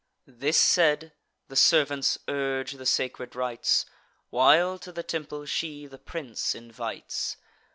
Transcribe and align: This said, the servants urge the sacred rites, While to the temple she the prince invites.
This 0.25 0.57
said, 0.57 1.13
the 1.47 1.55
servants 1.55 2.17
urge 2.27 2.71
the 2.71 2.87
sacred 2.87 3.35
rites, 3.35 3.85
While 4.31 4.79
to 4.79 4.91
the 4.91 5.03
temple 5.03 5.45
she 5.45 5.85
the 5.85 5.99
prince 5.99 6.55
invites. 6.55 7.37